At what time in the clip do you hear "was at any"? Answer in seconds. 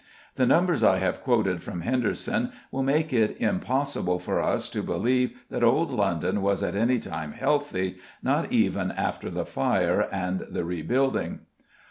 6.41-6.97